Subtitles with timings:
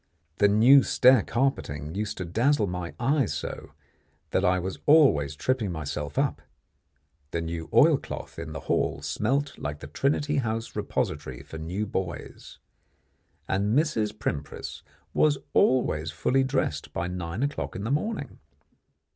[0.39, 3.73] The new stair carpeting used to dazzle my eyes so,
[4.31, 6.41] that I was always tripping myself up;
[7.29, 11.85] the new oil cloth in the hall smelt like the Trinity House repository for new
[11.85, 12.57] buoys;
[13.47, 14.11] and Mrs.
[14.17, 14.81] Primpris
[15.13, 18.39] was always full dressed by nine o'clock in the morning.